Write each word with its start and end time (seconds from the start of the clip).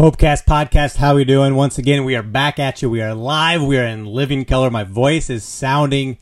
Popecast 0.00 0.46
podcast, 0.46 0.96
how 0.96 1.14
we 1.14 1.26
doing? 1.26 1.54
Once 1.54 1.76
again, 1.76 2.06
we 2.06 2.16
are 2.16 2.22
back 2.22 2.58
at 2.58 2.80
you. 2.80 2.88
We 2.88 3.02
are 3.02 3.14
live. 3.14 3.62
We 3.62 3.76
are 3.76 3.84
in 3.84 4.06
living 4.06 4.46
color. 4.46 4.70
My 4.70 4.82
voice 4.82 5.28
is 5.28 5.44
sounding 5.44 6.16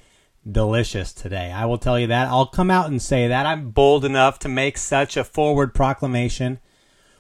delicious 0.50 1.12
today. 1.12 1.52
I 1.52 1.64
will 1.64 1.78
tell 1.78 1.96
you 1.96 2.08
that. 2.08 2.26
I'll 2.26 2.46
come 2.46 2.72
out 2.72 2.90
and 2.90 3.00
say 3.00 3.28
that. 3.28 3.46
I'm 3.46 3.70
bold 3.70 4.04
enough 4.04 4.40
to 4.40 4.48
make 4.48 4.78
such 4.78 5.16
a 5.16 5.22
forward 5.22 5.74
proclamation. 5.74 6.58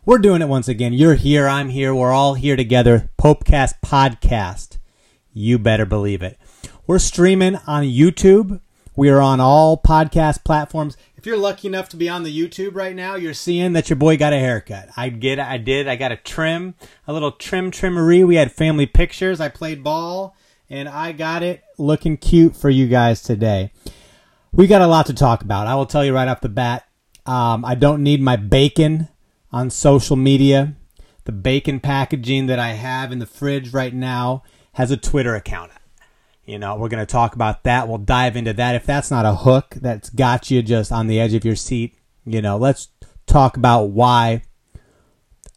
We're 0.04 0.18
doing 0.18 0.42
it 0.42 0.48
once 0.48 0.66
again. 0.66 0.92
You're 0.92 1.14
here. 1.14 1.46
I'm 1.46 1.68
here. 1.68 1.94
We're 1.94 2.10
all 2.10 2.34
here 2.34 2.56
together. 2.56 3.08
Popecast 3.22 3.74
podcast. 3.80 4.78
You 5.32 5.60
better 5.60 5.86
believe 5.86 6.22
it. 6.22 6.40
We're 6.88 6.98
streaming 6.98 7.54
on 7.68 7.84
YouTube. 7.84 8.60
We 8.96 9.10
are 9.10 9.20
on 9.20 9.38
all 9.38 9.80
podcast 9.80 10.42
platforms. 10.42 10.96
If 11.18 11.26
you're 11.26 11.36
lucky 11.36 11.66
enough 11.66 11.88
to 11.88 11.96
be 11.96 12.08
on 12.08 12.22
the 12.22 12.32
YouTube 12.32 12.76
right 12.76 12.94
now, 12.94 13.16
you're 13.16 13.34
seeing 13.34 13.72
that 13.72 13.90
your 13.90 13.96
boy 13.96 14.16
got 14.16 14.32
a 14.32 14.38
haircut. 14.38 14.90
I 14.96 15.08
get 15.08 15.40
I 15.40 15.58
did. 15.58 15.88
I 15.88 15.96
got 15.96 16.12
a 16.12 16.16
trim, 16.16 16.76
a 17.08 17.12
little 17.12 17.32
trim 17.32 17.72
trimmery. 17.72 18.24
We 18.24 18.36
had 18.36 18.52
family 18.52 18.86
pictures. 18.86 19.40
I 19.40 19.48
played 19.48 19.82
ball 19.82 20.36
and 20.70 20.88
I 20.88 21.10
got 21.10 21.42
it 21.42 21.64
looking 21.76 22.18
cute 22.18 22.54
for 22.54 22.70
you 22.70 22.86
guys 22.86 23.20
today. 23.20 23.72
We 24.52 24.68
got 24.68 24.80
a 24.80 24.86
lot 24.86 25.06
to 25.06 25.12
talk 25.12 25.42
about. 25.42 25.66
I 25.66 25.74
will 25.74 25.86
tell 25.86 26.04
you 26.04 26.14
right 26.14 26.28
off 26.28 26.40
the 26.40 26.48
bat. 26.48 26.86
Um, 27.26 27.64
I 27.64 27.74
don't 27.74 28.04
need 28.04 28.22
my 28.22 28.36
bacon 28.36 29.08
on 29.50 29.70
social 29.70 30.14
media. 30.14 30.76
The 31.24 31.32
bacon 31.32 31.80
packaging 31.80 32.46
that 32.46 32.60
I 32.60 32.74
have 32.74 33.10
in 33.10 33.18
the 33.18 33.26
fridge 33.26 33.72
right 33.72 33.92
now 33.92 34.44
has 34.74 34.92
a 34.92 34.96
Twitter 34.96 35.34
account. 35.34 35.72
You 36.48 36.58
know, 36.58 36.76
we're 36.76 36.88
going 36.88 37.04
to 37.04 37.12
talk 37.12 37.34
about 37.34 37.64
that. 37.64 37.88
We'll 37.88 37.98
dive 37.98 38.34
into 38.34 38.54
that. 38.54 38.74
If 38.74 38.86
that's 38.86 39.10
not 39.10 39.26
a 39.26 39.34
hook 39.34 39.74
that's 39.82 40.08
got 40.08 40.50
you 40.50 40.62
just 40.62 40.90
on 40.90 41.06
the 41.06 41.20
edge 41.20 41.34
of 41.34 41.44
your 41.44 41.54
seat, 41.54 41.94
you 42.24 42.40
know, 42.40 42.56
let's 42.56 42.88
talk 43.26 43.58
about 43.58 43.90
why 43.90 44.44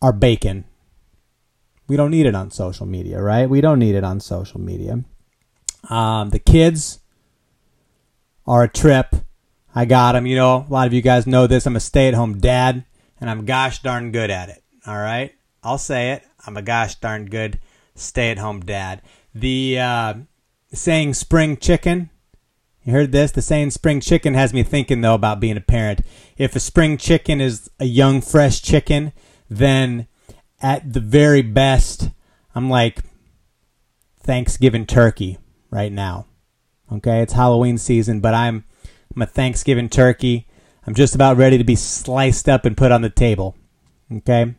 our 0.02 0.12
bacon. 0.12 0.66
We 1.88 1.96
don't 1.96 2.12
need 2.12 2.26
it 2.26 2.36
on 2.36 2.52
social 2.52 2.86
media, 2.86 3.22
right? 3.22 3.50
We 3.50 3.62
don't 3.62 3.80
need 3.80 3.96
it 3.96 4.04
on 4.04 4.20
social 4.20 4.60
media. 4.60 5.06
Um, 5.90 6.30
the 6.30 6.40
kids 6.40 7.00
are 8.46 8.64
a 8.64 8.68
trip. 8.68 9.16
I 9.74 9.86
got 9.86 10.12
them. 10.12 10.26
You 10.26 10.36
know, 10.36 10.66
a 10.70 10.74
lot 10.74 10.88
of 10.88 10.94
you 10.94 11.02
guys 11.02 11.26
know 11.26 11.48
this. 11.48 11.66
I'm 11.66 11.78
a 11.78 11.80
stay 11.80 12.10
at 12.10 12.16
home 12.16 12.38
dad, 12.40 12.84
and 13.22 13.30
I'm 13.30 13.46
gosh 13.46 13.82
darn 13.82 14.12
good 14.12 14.30
at 14.30 14.50
it. 14.50 14.62
All 14.86 14.98
right? 14.98 15.32
I'll 15.64 15.78
say 15.78 16.12
it. 16.12 16.24
I'm 16.46 16.58
a 16.58 16.62
gosh 16.62 16.96
darn 16.96 17.28
good 17.28 17.62
stay 17.96 18.30
at 18.30 18.40
home 18.40 18.60
dad. 18.60 19.02
The, 19.34 19.80
uh, 19.80 20.14
saying 20.74 21.14
spring 21.14 21.58
chicken. 21.58 22.10
You 22.84 22.94
heard 22.94 23.12
this? 23.12 23.32
The 23.32 23.42
saying 23.42 23.72
spring 23.72 24.02
chicken 24.02 24.34
has 24.34 24.54
me 24.54 24.64
thinking 24.64 25.02
though 25.02 25.14
about 25.14 25.40
being 25.40 25.58
a 25.58 25.62
parent. 25.62 26.02
If 26.38 26.56
a 26.56 26.60
spring 26.60 26.98
chicken 26.98 27.40
is 27.40 27.70
a 27.80 27.86
young 27.86 28.22
fresh 28.22 28.62
chicken, 28.62 29.14
then 29.50 30.08
at 30.62 30.94
the 30.94 31.00
very 31.00 31.42
best, 31.42 32.10
I'm 32.56 32.70
like 32.70 33.02
Thanksgiving 34.20 34.86
turkey 34.86 35.38
right 35.70 35.92
now. 35.92 36.26
Okay, 36.92 37.22
it's 37.22 37.34
Halloween 37.34 37.78
season, 37.78 38.20
but 38.20 38.34
I'm 38.34 38.66
I'm 39.16 39.22
a 39.22 39.26
Thanksgiving 39.26 39.90
turkey. 39.90 40.48
I'm 40.88 40.96
just 40.96 41.16
about 41.16 41.38
ready 41.38 41.58
to 41.58 41.64
be 41.64 41.76
sliced 41.76 42.50
up 42.50 42.66
and 42.66 42.78
put 42.78 42.92
on 42.92 43.02
the 43.02 43.10
table. 43.10 43.56
Okay? 44.12 44.56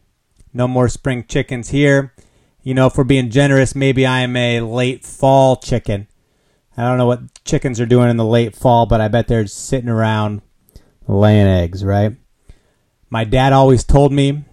No 0.53 0.69
more 0.69 0.89
spring 0.89 1.25
chickens 1.27 1.71
here. 1.71 2.15
You 2.63 2.75
know, 2.75 2.87
if 2.87 2.97
we're 2.97 3.05
being 3.05 3.31
generous, 3.31 3.75
maybe 3.75 4.07
I 4.07 4.21
am 4.21 4.37
a 4.37 4.61
late 4.61 5.05
fall 5.05 5.57
chicken. 5.57 6.07
I 6.77 6.83
don't 6.85 6.97
know 6.97 7.07
what 7.07 7.45
chickens 7.45 7.81
are 7.81 7.87
doing 7.87 8.09
in 8.09 8.17
the 8.17 8.25
late 8.25 8.55
fall, 8.55 8.87
but 8.87 9.01
I 9.01 9.09
bet 9.09 9.27
they're 9.27 9.49
sitting 9.49 9.89
around 9.89 10.43
laying 11.09 11.49
eggs, 11.49 11.85
right? 11.85 12.17
My 13.11 13.25
dad 13.25 13.53
always 13.53 13.83
told 13.83 14.13
me, 14.13 14.45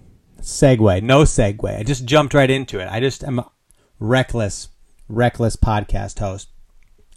segue, 0.42 1.04
no 1.04 1.22
segue. 1.22 1.80
I 1.80 1.84
just 1.84 2.06
jumped 2.06 2.34
right 2.34 2.50
into 2.50 2.80
it. 2.80 2.90
I 2.90 3.00
just 3.00 3.24
am 3.24 3.40
a 3.40 3.52
reckless, 4.00 4.70
reckless 5.08 5.56
podcast 5.56 6.18
host. 6.18 6.50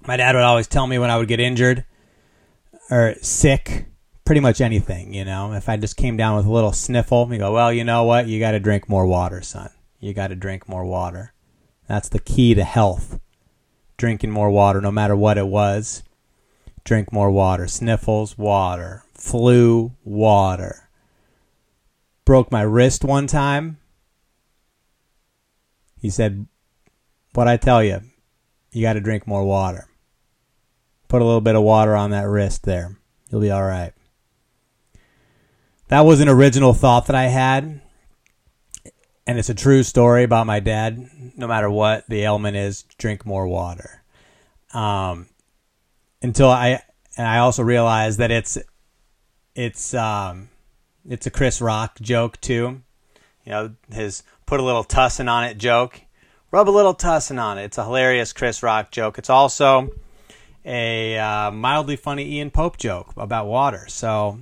My 0.07 0.19
dad 0.19 0.35
would 0.35 0.45
always 0.45 0.69
tell 0.69 0.87
me 0.87 0.99
when 0.99 1.11
I 1.11 1.17
would 1.17 1.29
get 1.29 1.41
injured 1.41 1.87
or 2.91 3.15
sick, 3.23 3.87
pretty 4.27 4.43
much 4.43 4.61
anything, 4.61 5.15
you 5.15 5.25
know. 5.25 5.55
If 5.55 5.71
I 5.71 5.79
just 5.79 5.97
came 5.97 6.19
down 6.19 6.37
with 6.37 6.45
a 6.45 6.53
little 6.53 6.73
sniffle, 6.73 7.27
he'd 7.27 7.39
go, 7.39 7.53
well, 7.53 7.73
you 7.73 7.83
know 7.83 8.05
what? 8.05 8.27
You 8.27 8.39
got 8.39 8.51
to 8.51 8.61
drink 8.61 8.91
more 8.91 9.07
water, 9.07 9.41
son 9.41 9.71
you 10.03 10.13
got 10.13 10.29
to 10.29 10.35
drink 10.35 10.69
more 10.69 10.85
water. 10.85 11.33
That's 11.87 12.09
the 12.09 12.19
key 12.19 12.55
to 12.55 12.65
health. 12.65 13.21
Drinking 13.97 14.33
more 14.33 14.51
water, 14.51 14.81
no 14.81 14.91
matter 14.91 15.15
what 15.15 15.39
it 15.39 15.47
was. 15.47 16.03
Drink 16.85 17.13
more 17.13 17.31
water. 17.31 17.69
Sniffles, 17.69 18.37
water. 18.37 19.05
Flu, 19.15 19.93
water. 20.03 20.89
Broke 22.25 22.51
my 22.51 22.63
wrist 22.63 23.05
one 23.05 23.29
time. 23.29 23.79
He 26.01 26.11
said, 26.11 26.49
What 27.35 27.47
I 27.47 27.57
tell 27.57 27.85
you, 27.85 28.01
you 28.73 28.83
got 28.83 28.95
to 28.95 29.01
drink 29.01 29.29
more 29.29 29.45
water. 29.45 29.87
Put 31.07 31.23
a 31.23 31.25
little 31.25 31.41
bit 31.41 31.55
of 31.55 31.63
water 31.63 31.95
on 31.95 32.11
that 32.11 32.27
wrist 32.27 32.65
there. 32.65 32.99
You'll 33.31 33.41
be 33.41 33.53
all 33.53 33.63
right. 33.63 33.93
That 35.89 36.01
was 36.01 36.21
an 36.21 36.29
original 36.29 36.75
thought 36.75 37.07
that 37.07 37.15
I 37.15 37.27
had 37.27 37.83
and 39.27 39.39
it's 39.39 39.49
a 39.49 39.55
true 39.55 39.83
story 39.83 40.25
about 40.25 40.47
my 40.47 40.61
dad. 40.61 41.09
No 41.37 41.47
matter 41.47 41.71
what 41.71 42.07
the 42.09 42.23
ailment 42.23 42.57
is, 42.57 42.83
drink 42.99 43.25
more 43.25 43.47
water. 43.47 44.03
Um, 44.75 45.29
until 46.23 46.49
I 46.49 46.83
and 47.17 47.27
I 47.27 47.39
also 47.39 47.63
realized 47.63 48.19
that 48.19 48.31
it's 48.31 48.59
it's 49.55 49.95
um, 49.95 50.49
it's 51.09 51.27
a 51.27 51.31
Chris 51.31 51.61
Rock 51.61 52.01
joke 52.01 52.41
too. 52.41 52.83
You 53.45 53.53
know 53.53 53.75
his 53.91 54.23
put 54.47 54.61
a 54.61 54.63
little 54.63 54.85
tussin 54.85 55.31
on 55.31 55.45
it 55.45 55.59
joke. 55.59 56.01
Rub 56.51 56.69
a 56.69 56.71
little 56.71 56.95
tussin 56.95 57.43
on 57.43 57.59
it. 57.59 57.65
It's 57.65 57.79
a 57.79 57.85
hilarious 57.85 58.33
Chris 58.33 58.63
Rock 58.63 58.91
joke. 58.91 59.19
It's 59.19 59.31
also 59.31 59.91
a 60.65 61.19
uh, 61.19 61.51
mildly 61.51 61.97
funny 61.97 62.37
Ian 62.37 62.51
Pope 62.51 62.77
joke 62.77 63.13
about 63.17 63.47
water. 63.47 63.87
So, 63.89 64.41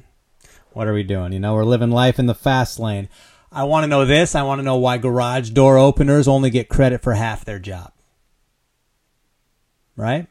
what 0.72 0.88
are 0.88 0.92
we 0.92 1.02
doing? 1.02 1.32
You 1.32 1.38
know, 1.38 1.54
we're 1.54 1.64
living 1.64 1.90
life 1.90 2.18
in 2.18 2.26
the 2.26 2.34
fast 2.34 2.78
lane. 2.78 3.08
I 3.52 3.64
want 3.64 3.84
to 3.84 3.88
know 3.88 4.04
this. 4.04 4.34
I 4.34 4.42
want 4.42 4.60
to 4.60 4.64
know 4.64 4.76
why 4.76 4.98
garage 4.98 5.50
door 5.50 5.76
openers 5.76 6.28
only 6.28 6.50
get 6.50 6.68
credit 6.68 7.02
for 7.02 7.14
half 7.14 7.44
their 7.44 7.58
job. 7.58 7.92
Right? 9.96 10.28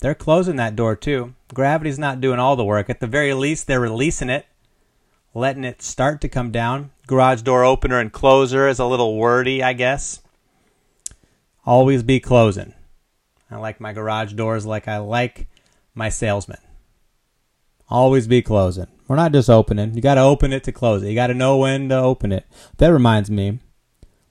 They're 0.00 0.14
closing 0.14 0.56
that 0.56 0.76
door 0.76 0.96
too. 0.96 1.34
Gravity's 1.52 1.98
not 1.98 2.20
doing 2.20 2.38
all 2.38 2.56
the 2.56 2.64
work. 2.64 2.88
At 2.88 3.00
the 3.00 3.06
very 3.06 3.34
least, 3.34 3.66
they're 3.66 3.80
releasing 3.80 4.30
it, 4.30 4.46
letting 5.34 5.64
it 5.64 5.82
start 5.82 6.20
to 6.22 6.28
come 6.28 6.50
down. 6.50 6.90
Garage 7.06 7.42
door 7.42 7.64
opener 7.64 7.98
and 7.98 8.12
closer 8.12 8.66
is 8.66 8.78
a 8.78 8.86
little 8.86 9.16
wordy, 9.16 9.62
I 9.62 9.74
guess. 9.74 10.22
Always 11.66 12.02
be 12.02 12.18
closing. 12.18 12.72
I 13.50 13.56
like 13.56 13.80
my 13.80 13.92
garage 13.92 14.32
doors 14.32 14.64
like 14.64 14.88
I 14.88 14.98
like 14.98 15.48
my 15.94 16.08
salesman. 16.08 16.60
Always 17.88 18.26
be 18.26 18.40
closing. 18.40 18.86
We're 19.10 19.16
not 19.16 19.32
just 19.32 19.50
opening. 19.50 19.96
You 19.96 20.00
got 20.00 20.14
to 20.14 20.20
open 20.20 20.52
it 20.52 20.62
to 20.62 20.70
close 20.70 21.02
it. 21.02 21.08
You 21.08 21.16
got 21.16 21.26
to 21.26 21.34
know 21.34 21.56
when 21.56 21.88
to 21.88 21.96
open 21.96 22.30
it. 22.30 22.46
That 22.76 22.92
reminds 22.92 23.28
me 23.28 23.58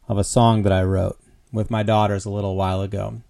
of 0.07 0.17
a 0.17 0.23
song 0.23 0.61
that 0.61 0.71
I 0.71 0.83
wrote 0.83 1.19
with 1.51 1.69
my 1.69 1.83
daughters 1.83 2.23
a 2.23 2.29
little 2.29 2.55
while 2.55 2.81
ago. 2.81 3.21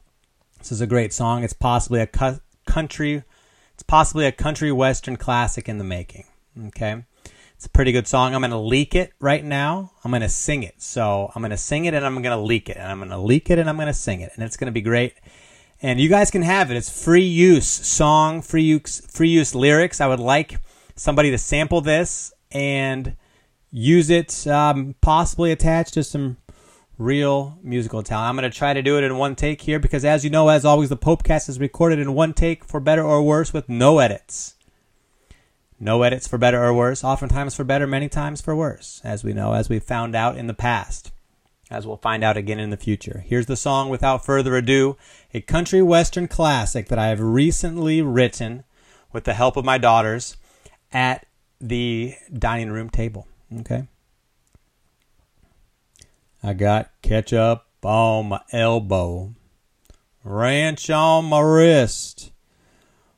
This 0.59 0.71
is 0.71 0.79
a 0.79 0.85
great 0.85 1.11
song. 1.11 1.43
It's 1.43 1.53
possibly 1.53 2.01
a 2.01 2.05
cu- 2.05 2.39
country 2.67 3.23
it's 3.73 3.81
possibly 3.81 4.27
a 4.27 4.31
country 4.31 4.71
western 4.71 5.17
classic 5.17 5.67
in 5.67 5.79
the 5.79 5.83
making. 5.83 6.25
Okay? 6.67 7.03
It's 7.55 7.65
a 7.65 7.69
pretty 7.69 7.93
good 7.93 8.07
song. 8.07 8.35
I'm 8.35 8.41
going 8.41 8.51
to 8.51 8.57
leak 8.59 8.93
it 8.93 9.13
right 9.19 9.43
now. 9.43 9.93
I'm 10.03 10.11
going 10.11 10.21
to 10.21 10.29
sing 10.29 10.61
it. 10.61 10.83
So, 10.83 11.31
I'm 11.33 11.41
going 11.41 11.49
to 11.49 11.57
sing 11.57 11.85
it 11.85 11.95
and 11.95 12.05
I'm 12.05 12.21
going 12.21 12.25
to 12.25 12.43
leak 12.43 12.69
it. 12.69 12.77
And 12.77 12.91
I'm 12.91 12.99
going 12.99 13.09
to 13.09 13.17
leak 13.17 13.49
it 13.49 13.57
and 13.57 13.67
I'm 13.67 13.77
going 13.77 13.87
to 13.87 13.93
sing 13.95 14.21
it. 14.21 14.31
And 14.35 14.43
it's 14.43 14.55
going 14.55 14.67
to 14.67 14.71
be 14.71 14.81
great 14.81 15.15
and 15.81 15.99
you 15.99 16.09
guys 16.09 16.29
can 16.29 16.41
have 16.41 16.69
it. 16.69 16.77
It's 16.77 17.03
free 17.03 17.23
use 17.23 17.67
song, 17.67 18.43
free 18.43 18.63
use, 18.63 18.99
free 19.07 19.29
use 19.29 19.55
lyrics. 19.55 20.01
I 20.01 20.07
would 20.07 20.19
like 20.19 20.59
somebody 20.99 21.31
to 21.31 21.37
sample 21.37 21.81
this 21.81 22.33
and 22.51 23.15
use 23.71 24.09
it, 24.09 24.45
um, 24.47 24.95
possibly 25.01 25.51
attached 25.51 25.93
to 25.93 26.03
some 26.03 26.37
real 26.97 27.57
musical 27.63 28.03
talent. 28.03 28.29
I'm 28.29 28.35
going 28.35 28.49
to 28.49 28.57
try 28.57 28.73
to 28.73 28.81
do 28.81 28.97
it 28.97 29.03
in 29.03 29.17
one 29.17 29.35
take 29.35 29.61
here 29.61 29.79
because, 29.79 30.03
as 30.03 30.23
you 30.23 30.29
know, 30.29 30.49
as 30.49 30.65
always, 30.65 30.89
the 30.89 30.97
Popecast 30.97 31.47
is 31.49 31.59
recorded 31.59 31.99
in 31.99 32.13
one 32.13 32.33
take 32.33 32.65
for 32.65 32.79
better 32.79 33.03
or 33.03 33.23
worse 33.23 33.53
with 33.53 33.69
no 33.69 33.99
edits. 33.99 34.55
No 35.79 36.03
edits 36.03 36.27
for 36.27 36.37
better 36.37 36.61
or 36.61 36.73
worse, 36.73 37.03
oftentimes 37.05 37.55
for 37.55 37.63
better, 37.63 37.87
many 37.87 38.09
times 38.09 38.41
for 38.41 38.53
worse, 38.53 38.99
as 39.03 39.23
we 39.23 39.31
know, 39.31 39.53
as 39.53 39.69
we 39.69 39.79
found 39.79 40.13
out 40.13 40.37
in 40.37 40.47
the 40.47 40.53
past 40.53 41.11
as 41.69 41.85
we'll 41.85 41.97
find 41.97 42.23
out 42.23 42.37
again 42.37 42.59
in 42.59 42.71
the 42.71 42.77
future. 42.77 43.23
Here's 43.27 43.45
the 43.45 43.55
song 43.55 43.89
without 43.89 44.25
further 44.25 44.55
ado, 44.55 44.97
a 45.33 45.41
country 45.41 45.81
western 45.81 46.27
classic 46.27 46.87
that 46.87 46.97
I 46.97 47.07
have 47.07 47.19
recently 47.19 48.01
written 48.01 48.63
with 49.13 49.23
the 49.23 49.35
help 49.35 49.55
of 49.55 49.65
my 49.65 49.77
daughters 49.77 50.35
at 50.91 51.25
the 51.59 52.15
dining 52.33 52.71
room 52.71 52.89
table. 52.89 53.27
Okay. 53.59 53.87
I 56.41 56.53
got 56.53 56.91
ketchup 57.01 57.65
on 57.83 58.29
my 58.29 58.41
elbow, 58.51 59.33
ranch 60.23 60.89
on 60.89 61.25
my 61.25 61.41
wrist, 61.41 62.31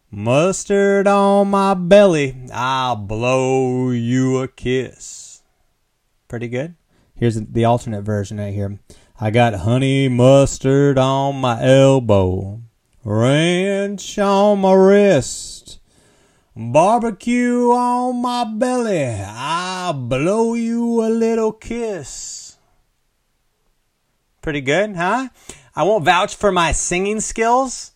mustard 0.10 1.06
on 1.08 1.50
my 1.50 1.74
belly. 1.76 2.48
I'll 2.52 2.96
blow 2.96 3.92
you 3.92 4.40
a 4.40 4.48
kiss. 4.48 5.44
Pretty 6.28 6.48
good? 6.48 6.76
Here's 7.14 7.36
the 7.36 7.66
alternate 7.66 8.02
version 8.02 8.40
right 8.40 8.54
here. 8.54 8.80
I 9.20 9.30
got 9.30 9.54
honey 9.54 10.08
mustard 10.08 10.98
on 10.98 11.36
my 11.36 11.64
elbow, 11.64 12.62
ranch 13.04 14.18
on 14.18 14.62
my 14.62 14.74
wrist, 14.74 15.80
barbecue 16.56 17.72
on 17.72 18.22
my 18.22 18.44
belly. 18.44 19.24
I'll 19.26 19.94
blow 19.94 20.54
you 20.54 21.04
a 21.04 21.10
little 21.10 21.52
kiss. 21.52 22.58
Pretty 24.42 24.62
good, 24.62 24.96
huh? 24.96 25.30
I 25.76 25.84
won't 25.84 26.06
vouch 26.06 26.36
for 26.36 26.52
my 26.52 26.72
singing 26.72 27.20
skills 27.20 27.92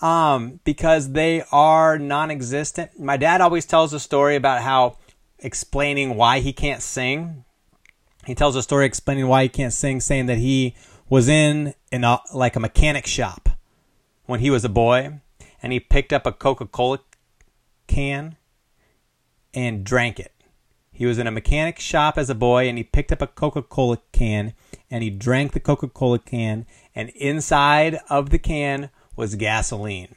um, 0.00 0.60
because 0.64 1.12
they 1.12 1.42
are 1.50 1.98
non 1.98 2.30
existent. 2.30 3.00
My 3.00 3.16
dad 3.16 3.40
always 3.40 3.66
tells 3.66 3.92
a 3.92 4.00
story 4.00 4.36
about 4.36 4.62
how 4.62 4.98
explaining 5.38 6.16
why 6.16 6.40
he 6.40 6.52
can't 6.52 6.82
sing 6.82 7.44
he 8.26 8.34
tells 8.34 8.56
a 8.56 8.62
story 8.62 8.86
explaining 8.86 9.28
why 9.28 9.44
he 9.44 9.48
can't 9.48 9.72
sing, 9.72 10.00
saying 10.00 10.26
that 10.26 10.38
he 10.38 10.74
was 11.08 11.28
in 11.28 11.74
in 11.92 12.04
like 12.34 12.56
a 12.56 12.60
mechanic 12.60 13.06
shop 13.06 13.48
when 14.26 14.40
he 14.40 14.50
was 14.50 14.64
a 14.64 14.68
boy, 14.68 15.20
and 15.62 15.72
he 15.72 15.78
picked 15.78 16.12
up 16.12 16.26
a 16.26 16.32
Coca 16.32 16.66
Cola 16.66 16.98
can 17.86 18.36
and 19.54 19.84
drank 19.84 20.18
it. 20.18 20.32
He 20.92 21.06
was 21.06 21.18
in 21.18 21.26
a 21.26 21.30
mechanic 21.30 21.78
shop 21.78 22.16
as 22.16 22.30
a 22.30 22.34
boy, 22.34 22.68
and 22.68 22.78
he 22.78 22.84
picked 22.84 23.12
up 23.12 23.20
a 23.20 23.26
Coca 23.26 23.62
Cola 23.62 23.98
can 24.12 24.54
and 24.90 25.02
he 25.02 25.10
drank 25.10 25.52
the 25.52 25.60
Coca 25.60 25.88
Cola 25.88 26.18
can, 26.18 26.66
and 26.94 27.10
inside 27.10 27.98
of 28.08 28.30
the 28.30 28.38
can 28.38 28.90
was 29.16 29.34
gasoline, 29.34 30.14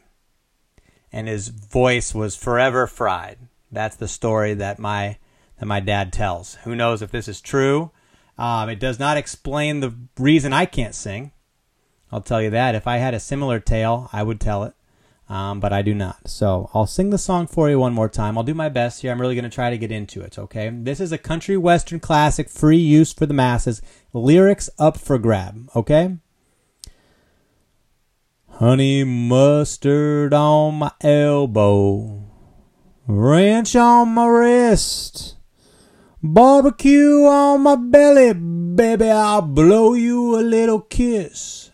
and 1.12 1.27
his 1.27 1.48
voice 1.48 2.13
was 2.13 2.36
forever 2.36 2.86
fried. 2.86 3.39
That's 3.72 3.95
the 3.95 4.07
story 4.07 4.54
that 4.56 4.80
my 4.80 5.18
that 5.60 5.65
my 5.65 5.80
dad 5.80 6.13
tells. 6.13 6.56
Who 6.63 6.75
knows 6.75 7.01
if 7.01 7.12
this 7.12 7.27
is 7.27 7.42
true? 7.42 7.92
Um, 8.38 8.69
it 8.69 8.80
does 8.80 9.00
not 9.00 9.18
explain 9.18 9.80
the 9.80 9.94
reason 10.18 10.54
I 10.54 10.65
can't 10.65 10.95
sing. 10.95 11.31
I'll 12.12 12.22
tell 12.22 12.42
you 12.42 12.50
that. 12.51 12.75
If 12.75 12.88
I 12.88 12.98
had 12.98 13.13
a 13.13 13.19
similar 13.19 13.60
tale, 13.60 14.10
I 14.13 14.24
would 14.24 14.39
tell 14.39 14.63
it. 14.63 14.74
Um, 15.30 15.60
but 15.60 15.72
I 15.72 15.84
do 15.84 15.94
not. 15.94 16.28
So 16.28 16.72
I'll 16.74 16.88
sing 16.88 17.12
the 17.12 17.20
song 17.20 17.46
for 17.46 17.70
you 17.70 17.80
one 17.80 17.94
more 17.94 18.10
time. 18.10 18.36
I'll 18.36 18.44
do 18.44 18.56
my 18.56 18.68
best 18.68 19.04
here. 19.04 19.12
I'm 19.12 19.22
really 19.22 19.36
going 19.36 19.44
to 19.44 19.50
try 19.50 19.70
to 19.70 19.78
get 19.78 19.92
into 19.92 20.22
it, 20.22 20.40
okay? 20.40 20.72
This 20.74 21.00
is 21.00 21.12
a 21.12 21.20
country 21.20 21.56
western 21.56 22.00
classic, 22.00 22.50
free 22.50 22.78
use 22.78 23.14
for 23.14 23.28
the 23.28 23.34
masses. 23.34 23.80
Lyrics 24.12 24.72
up 24.80 24.98
for 24.98 25.20
grab, 25.20 25.70
okay? 25.76 26.18
Honey 28.48 29.04
mustard 29.04 30.34
on 30.34 30.76
my 30.76 30.92
elbow, 31.02 32.24
ranch 33.08 33.75
on 33.75 34.10
my 34.10 34.25
wrist. 34.25 35.38
Barbecue 36.22 37.24
on 37.24 37.62
my 37.62 37.75
belly, 37.75 38.34
baby, 38.34 39.10
I'll 39.10 39.44
blow 39.44 39.94
you 39.94 40.38
a 40.38 40.42
little 40.42 40.82
kiss. 40.82 41.72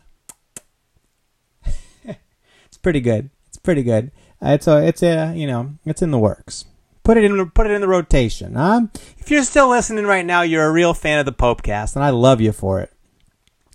it's 2.04 2.78
pretty 2.84 3.00
good. 3.00 3.31
Pretty 3.65 3.81
good. 3.81 4.12
It's 4.44 4.67
a, 4.67 4.85
it's 4.85 5.01
a, 5.01 5.33
you 5.35 5.47
know, 5.47 5.73
it's 5.88 6.03
in 6.03 6.12
the 6.12 6.19
works. 6.19 6.65
Put 7.03 7.17
it 7.17 7.23
in, 7.23 7.50
put 7.50 7.65
it 7.65 7.71
in 7.71 7.81
the 7.81 7.88
rotation, 7.88 8.53
huh? 8.53 8.81
If 9.17 9.31
you're 9.31 9.44
still 9.44 9.69
listening 9.69 10.06
right 10.06 10.25
now, 10.25 10.44
you're 10.44 10.67
a 10.67 10.71
real 10.71 10.94
fan 10.94 11.17
of 11.17 11.25
the 11.25 11.33
Popecast, 11.33 11.95
and 11.95 12.06
I 12.06 12.12
love 12.12 12.41
you 12.41 12.51
for 12.51 12.79
it. 12.79 12.91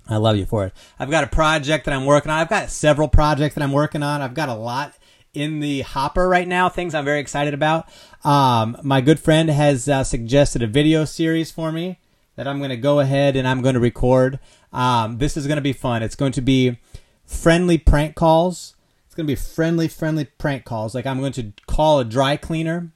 I 0.08 0.19
love 0.19 0.37
you 0.37 0.46
for 0.46 0.64
it. 0.66 0.72
I've 0.96 1.10
got 1.10 1.25
a 1.25 1.26
project 1.26 1.87
that 1.87 1.92
I'm 1.94 2.04
working 2.04 2.31
on. 2.31 2.38
I've 2.38 2.48
got 2.48 2.70
several 2.70 3.08
projects 3.08 3.56
that 3.56 3.64
I'm 3.64 3.72
working 3.72 4.04
on. 4.04 4.22
I've 4.22 4.34
got 4.34 4.48
a 4.48 4.54
lot 4.54 4.94
in 5.34 5.58
the 5.58 5.81
hopper 5.81 6.28
right 6.28 6.46
now, 6.46 6.69
things 6.69 6.94
I'm 6.94 7.04
very 7.04 7.19
excited 7.19 7.52
about. 7.52 7.88
Um, 8.25 8.76
my 8.84 9.00
good 9.00 9.19
friend 9.19 9.50
has 9.50 9.88
uh, 9.88 10.04
suggested 10.04 10.62
a 10.62 10.69
video 10.69 11.04
series 11.04 11.50
for 11.50 11.72
me 11.72 11.98
that 12.37 12.46
I'm 12.46 12.58
going 12.58 12.70
to 12.70 12.76
go 12.76 13.00
ahead 13.00 13.34
and 13.34 13.46
I'm 13.46 13.60
going 13.60 13.75
to 13.75 13.81
record. 13.81 14.38
Um, 14.72 15.19
this 15.19 15.37
is 15.37 15.48
going 15.48 15.56
to 15.56 15.62
be 15.62 15.72
fun. 15.72 16.04
It's 16.04 16.14
going 16.14 16.32
to 16.32 16.40
be 16.40 16.78
friendly 17.25 17.76
prank 17.76 18.14
calls. 18.14 18.76
It's 19.11 19.17
going 19.17 19.27
to 19.27 19.33
be 19.33 19.35
friendly, 19.35 19.89
friendly 19.89 20.25
prank 20.25 20.65
calls. 20.65 20.95
Like 20.95 21.05
I'm 21.05 21.19
going 21.19 21.33
to 21.33 21.53
call 21.67 21.99
a 21.99 22.05
dry 22.05 22.37
cleaner 22.37 22.93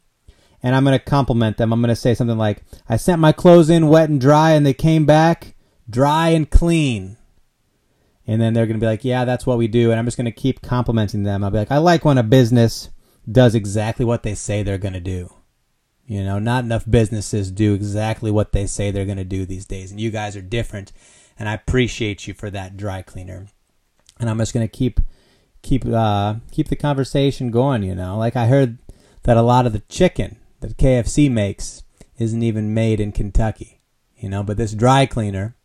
and 0.62 0.76
I'm 0.76 0.84
going 0.84 0.96
to 0.96 1.04
compliment 1.04 1.56
them. 1.56 1.72
I'm 1.72 1.80
going 1.80 1.88
to 1.88 1.96
say 1.96 2.14
something 2.14 2.38
like, 2.38 2.62
I 2.88 2.98
sent 2.98 3.20
my 3.20 3.32
clothes 3.32 3.68
in 3.68 3.88
wet 3.88 4.10
and 4.10 4.20
dry 4.20 4.52
and 4.52 4.64
they 4.64 4.74
came 4.74 5.06
back 5.06 5.56
dry 5.90 6.28
and 6.28 6.48
clean 6.48 7.16
and 8.28 8.40
then 8.40 8.54
they're 8.54 8.66
going 8.66 8.78
to 8.78 8.80
be 8.80 8.86
like, 8.86 9.04
yeah, 9.04 9.24
that's 9.24 9.44
what 9.44 9.58
we 9.58 9.66
do. 9.66 9.90
And 9.90 9.98
I'm 9.98 10.04
just 10.04 10.16
going 10.16 10.24
to 10.26 10.30
keep 10.30 10.62
complimenting 10.62 11.24
them. 11.24 11.42
I'll 11.42 11.50
be 11.50 11.58
like, 11.58 11.72
I 11.72 11.78
like 11.78 12.04
when 12.04 12.16
a 12.16 12.22
business 12.22 12.90
does 13.28 13.56
exactly 13.56 14.04
what 14.04 14.22
they 14.22 14.36
say 14.36 14.62
they're 14.62 14.78
going 14.78 14.94
to 14.94 15.00
do. 15.00 15.34
You 16.06 16.22
know, 16.22 16.38
not 16.38 16.62
enough 16.62 16.88
businesses 16.88 17.50
do 17.50 17.74
exactly 17.74 18.30
what 18.30 18.52
they 18.52 18.68
say 18.68 18.92
they're 18.92 19.04
going 19.04 19.16
to 19.16 19.24
do 19.24 19.44
these 19.44 19.66
days. 19.66 19.90
And 19.90 20.00
you 20.00 20.12
guys 20.12 20.36
are 20.36 20.42
different. 20.42 20.92
And 21.36 21.48
I 21.48 21.54
appreciate 21.54 22.28
you 22.28 22.34
for 22.34 22.50
that 22.50 22.76
dry 22.76 23.02
cleaner. 23.02 23.48
And 24.20 24.30
I'm 24.30 24.38
just 24.38 24.54
going 24.54 24.64
to 24.64 24.72
keep, 24.72 25.00
keep, 25.64 25.84
uh, 25.86 26.34
keep 26.52 26.68
the 26.68 26.76
conversation 26.76 27.50
going, 27.50 27.82
you 27.82 27.94
know. 27.94 28.16
Like 28.16 28.36
I 28.36 28.46
heard 28.46 28.78
that 29.24 29.36
a 29.36 29.42
lot 29.42 29.66
of 29.66 29.72
the 29.72 29.82
chicken 29.88 30.36
that 30.60 30.76
KFC 30.76 31.30
makes 31.30 31.82
isn't 32.18 32.42
even 32.42 32.74
made 32.74 33.00
in 33.00 33.10
Kentucky, 33.10 33.80
you 34.16 34.28
know, 34.28 34.44
but 34.44 34.56
this 34.56 34.74
dry 34.74 35.06
cleaner, 35.06 35.56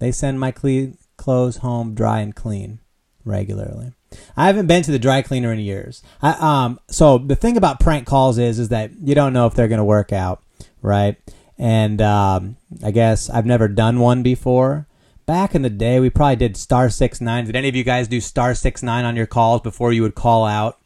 they 0.00 0.10
send 0.10 0.40
my 0.40 0.50
cle- 0.50 0.94
clothes 1.16 1.58
home 1.58 1.94
dry 1.94 2.20
and 2.20 2.34
clean 2.34 2.80
regularly. 3.24 3.92
I 4.36 4.46
haven't 4.46 4.66
been 4.66 4.82
to 4.82 4.90
the 4.90 4.98
dry 4.98 5.22
cleaner 5.22 5.52
in 5.52 5.60
years. 5.60 6.02
I, 6.20 6.32
um, 6.64 6.80
so 6.88 7.18
the 7.18 7.36
thing 7.36 7.56
about 7.56 7.80
prank 7.80 8.06
calls 8.06 8.38
is, 8.38 8.58
is 8.58 8.70
that 8.70 8.90
you 9.00 9.14
don't 9.14 9.32
know 9.32 9.46
if 9.46 9.54
they're 9.54 9.68
going 9.68 9.78
to 9.78 9.84
work 9.84 10.12
out, 10.12 10.42
right? 10.80 11.16
And 11.58 12.02
um, 12.02 12.56
I 12.82 12.90
guess 12.90 13.30
I've 13.30 13.46
never 13.46 13.68
done 13.68 14.00
one 14.00 14.22
before. 14.22 14.88
Back 15.24 15.54
in 15.54 15.62
the 15.62 15.70
day, 15.70 16.00
we 16.00 16.10
probably 16.10 16.36
did 16.36 16.56
star 16.56 16.90
six 16.90 17.20
nine. 17.20 17.44
Did 17.44 17.56
any 17.56 17.68
of 17.68 17.76
you 17.76 17.84
guys 17.84 18.08
do 18.08 18.20
star 18.20 18.54
six 18.54 18.82
nine 18.82 19.04
on 19.04 19.16
your 19.16 19.26
calls 19.26 19.60
before 19.60 19.92
you 19.92 20.02
would 20.02 20.14
call 20.14 20.44
out? 20.44 20.80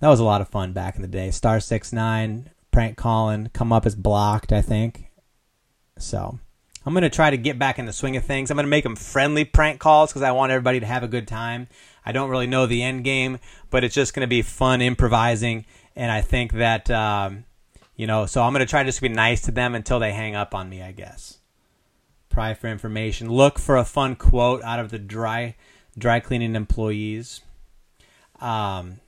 That 0.00 0.08
was 0.08 0.20
a 0.20 0.24
lot 0.24 0.40
of 0.40 0.48
fun 0.48 0.72
back 0.72 0.96
in 0.96 1.02
the 1.02 1.08
day. 1.08 1.30
Star 1.30 1.60
six 1.60 1.92
nine 1.92 2.50
prank 2.70 2.96
calling, 2.96 3.48
come 3.52 3.72
up 3.72 3.86
as 3.86 3.94
blocked, 3.94 4.52
I 4.52 4.62
think. 4.62 5.10
So 5.98 6.38
I'm 6.84 6.92
going 6.92 7.02
to 7.02 7.10
try 7.10 7.30
to 7.30 7.36
get 7.36 7.58
back 7.58 7.78
in 7.78 7.86
the 7.86 7.92
swing 7.92 8.16
of 8.16 8.24
things. 8.24 8.50
I'm 8.50 8.56
going 8.56 8.66
to 8.66 8.70
make 8.70 8.84
them 8.84 8.96
friendly 8.96 9.44
prank 9.44 9.80
calls 9.80 10.10
because 10.10 10.22
I 10.22 10.32
want 10.32 10.52
everybody 10.52 10.80
to 10.80 10.86
have 10.86 11.02
a 11.02 11.08
good 11.08 11.26
time. 11.26 11.68
I 12.04 12.12
don't 12.12 12.30
really 12.30 12.46
know 12.46 12.66
the 12.66 12.82
end 12.82 13.04
game, 13.04 13.38
but 13.70 13.82
it's 13.82 13.94
just 13.94 14.14
going 14.14 14.22
to 14.22 14.26
be 14.26 14.42
fun 14.42 14.80
improvising. 14.80 15.64
And 15.94 16.12
I 16.12 16.20
think 16.20 16.52
that, 16.52 16.90
um, 16.90 17.44
you 17.96 18.06
know, 18.06 18.26
so 18.26 18.42
I'm 18.42 18.52
going 18.52 18.60
to 18.60 18.70
try 18.70 18.84
just 18.84 18.98
to 18.98 19.02
be 19.02 19.08
nice 19.08 19.42
to 19.42 19.50
them 19.50 19.74
until 19.74 19.98
they 19.98 20.12
hang 20.12 20.36
up 20.36 20.54
on 20.54 20.68
me, 20.68 20.82
I 20.82 20.92
guess. 20.92 21.38
Pry 22.36 22.52
for 22.52 22.66
information. 22.66 23.30
Look 23.30 23.58
for 23.58 23.78
a 23.78 23.84
fun 23.86 24.14
quote 24.14 24.62
out 24.62 24.78
of 24.78 24.90
the 24.90 24.98
dry, 24.98 25.56
dry 25.96 26.20
cleaning 26.20 26.54
employees. 26.54 27.40
Um, 28.42 29.00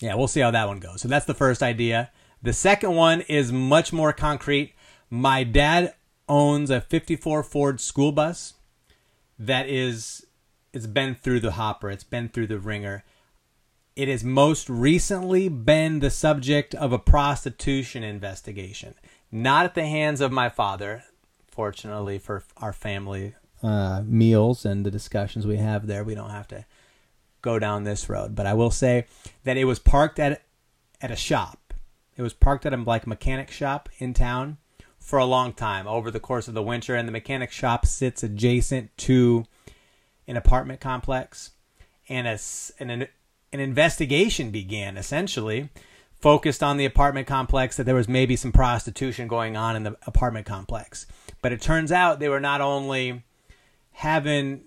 yeah, 0.00 0.14
we'll 0.14 0.28
see 0.28 0.40
how 0.40 0.50
that 0.50 0.68
one 0.68 0.78
goes. 0.78 1.00
So 1.00 1.08
that's 1.08 1.24
the 1.24 1.32
first 1.32 1.62
idea. 1.62 2.10
The 2.42 2.52
second 2.52 2.94
one 2.94 3.22
is 3.22 3.50
much 3.50 3.94
more 3.94 4.12
concrete. 4.12 4.74
My 5.08 5.42
dad 5.42 5.94
owns 6.28 6.68
a 6.68 6.82
54 6.82 7.42
Ford 7.42 7.80
school 7.80 8.12
bus 8.12 8.52
that 9.38 9.66
is 9.66 10.26
it's 10.74 10.86
been 10.86 11.14
through 11.14 11.40
the 11.40 11.52
hopper, 11.52 11.90
it's 11.90 12.04
been 12.04 12.28
through 12.28 12.48
the 12.48 12.58
wringer. 12.58 13.04
It 13.96 14.08
has 14.08 14.22
most 14.22 14.68
recently 14.68 15.48
been 15.48 16.00
the 16.00 16.10
subject 16.10 16.74
of 16.74 16.92
a 16.92 16.98
prostitution 16.98 18.02
investigation, 18.02 18.96
not 19.32 19.64
at 19.64 19.74
the 19.74 19.86
hands 19.86 20.20
of 20.20 20.30
my 20.30 20.50
father, 20.50 21.02
fortunately 21.56 22.18
for 22.18 22.44
our 22.58 22.72
family 22.74 23.34
uh, 23.62 24.02
meals 24.04 24.66
and 24.66 24.84
the 24.84 24.90
discussions 24.90 25.46
we 25.46 25.56
have 25.56 25.86
there. 25.86 26.04
We 26.04 26.14
don't 26.14 26.30
have 26.30 26.46
to 26.48 26.66
go 27.40 27.58
down 27.58 27.84
this 27.84 28.08
road, 28.08 28.34
but 28.34 28.46
I 28.46 28.52
will 28.52 28.70
say 28.70 29.06
that 29.44 29.56
it 29.56 29.64
was 29.64 29.78
parked 29.78 30.18
at 30.18 30.42
at 31.00 31.10
a 31.10 31.16
shop. 31.16 31.74
It 32.16 32.22
was 32.22 32.34
parked 32.34 32.66
at 32.66 32.74
a 32.74 32.76
like 32.76 33.06
mechanic 33.06 33.50
shop 33.50 33.88
in 33.98 34.12
town 34.12 34.58
for 34.98 35.18
a 35.18 35.24
long 35.24 35.52
time 35.52 35.86
over 35.86 36.10
the 36.10 36.20
course 36.20 36.46
of 36.46 36.54
the 36.54 36.62
winter, 36.62 36.94
and 36.94 37.08
the 37.08 37.12
mechanic 37.12 37.50
shop 37.50 37.86
sits 37.86 38.22
adjacent 38.22 38.94
to 38.98 39.46
an 40.28 40.36
apartment 40.36 40.80
complex, 40.80 41.52
and 42.08 42.26
a, 42.26 42.38
an, 42.78 43.08
an 43.52 43.60
investigation 43.60 44.50
began 44.50 44.98
essentially 44.98 45.70
focused 46.20 46.62
on 46.62 46.76
the 46.76 46.84
apartment 46.84 47.26
complex 47.26 47.76
that 47.76 47.84
there 47.84 47.94
was 47.94 48.08
maybe 48.08 48.36
some 48.36 48.52
prostitution 48.52 49.28
going 49.28 49.56
on 49.56 49.76
in 49.76 49.82
the 49.82 49.96
apartment 50.06 50.46
complex. 50.46 51.06
But 51.42 51.52
it 51.52 51.60
turns 51.60 51.92
out 51.92 52.18
they 52.18 52.28
were 52.28 52.40
not 52.40 52.60
only 52.60 53.24
having 53.92 54.62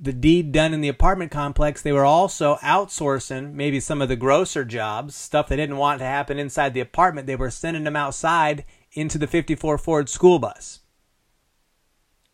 the 0.00 0.12
deed 0.12 0.52
done 0.52 0.72
in 0.72 0.80
the 0.80 0.88
apartment 0.88 1.30
complex, 1.30 1.82
they 1.82 1.92
were 1.92 2.04
also 2.04 2.56
outsourcing 2.56 3.52
maybe 3.52 3.80
some 3.80 4.00
of 4.00 4.08
the 4.08 4.16
grosser 4.16 4.64
jobs, 4.64 5.14
stuff 5.14 5.48
they 5.48 5.56
didn't 5.56 5.76
want 5.76 5.98
to 5.98 6.04
happen 6.04 6.38
inside 6.38 6.72
the 6.72 6.80
apartment. 6.80 7.26
They 7.26 7.36
were 7.36 7.50
sending 7.50 7.84
them 7.84 7.96
outside 7.96 8.64
into 8.92 9.18
the 9.18 9.26
54 9.26 9.78
Ford 9.78 10.08
school 10.08 10.38
bus. 10.38 10.80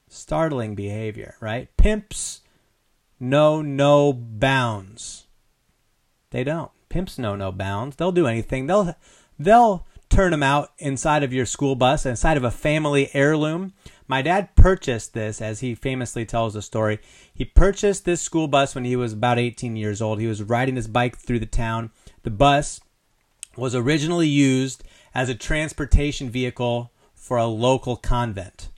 Startling 0.08 0.74
behavior, 0.74 1.36
right? 1.40 1.68
Pimps 1.76 2.40
know 3.20 3.60
no 3.60 4.12
bounds. 4.12 5.26
They 6.30 6.44
don't. 6.44 6.70
Pimps 6.88 7.18
know 7.18 7.36
no 7.36 7.52
bounds. 7.52 7.96
They'll 7.96 8.12
do 8.12 8.26
anything. 8.26 8.66
They'll 8.66 8.94
they'll 9.38 9.86
turn 10.08 10.30
them 10.30 10.42
out 10.42 10.72
inside 10.78 11.22
of 11.22 11.32
your 11.32 11.46
school 11.46 11.74
bus, 11.74 12.06
inside 12.06 12.36
of 12.36 12.44
a 12.44 12.50
family 12.50 13.10
heirloom. 13.14 13.74
My 14.06 14.22
dad 14.22 14.56
purchased 14.56 15.12
this, 15.12 15.42
as 15.42 15.60
he 15.60 15.74
famously 15.74 16.24
tells 16.24 16.54
the 16.54 16.62
story. 16.62 16.98
He 17.32 17.44
purchased 17.44 18.04
this 18.04 18.22
school 18.22 18.48
bus 18.48 18.74
when 18.74 18.84
he 18.84 18.96
was 18.96 19.12
about 19.12 19.38
18 19.38 19.76
years 19.76 20.00
old. 20.00 20.18
He 20.18 20.26
was 20.26 20.42
riding 20.42 20.76
his 20.76 20.88
bike 20.88 21.18
through 21.18 21.40
the 21.40 21.46
town. 21.46 21.90
The 22.22 22.30
bus 22.30 22.80
was 23.56 23.74
originally 23.74 24.28
used 24.28 24.82
as 25.14 25.28
a 25.28 25.34
transportation 25.34 26.30
vehicle 26.30 26.92
for 27.14 27.36
a 27.36 27.46
local 27.46 27.96
convent. 27.96 28.70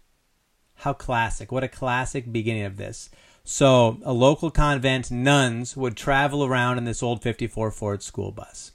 How 0.76 0.94
classic. 0.94 1.52
What 1.52 1.62
a 1.62 1.68
classic 1.68 2.32
beginning 2.32 2.64
of 2.64 2.76
this. 2.76 3.10
So, 3.52 3.98
a 4.04 4.12
local 4.12 4.52
convent, 4.52 5.10
nuns 5.10 5.76
would 5.76 5.96
travel 5.96 6.44
around 6.44 6.78
in 6.78 6.84
this 6.84 7.02
old 7.02 7.20
54 7.20 7.72
Ford 7.72 8.00
school 8.00 8.30
bus 8.30 8.70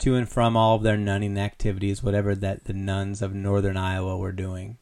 to 0.00 0.14
and 0.14 0.28
from 0.28 0.58
all 0.58 0.76
of 0.76 0.82
their 0.82 0.98
nunning 0.98 1.38
activities, 1.38 2.02
whatever 2.02 2.34
that 2.34 2.64
the 2.64 2.74
nuns 2.74 3.22
of 3.22 3.34
northern 3.34 3.78
Iowa 3.78 4.18
were 4.18 4.30
doing. 4.30 4.76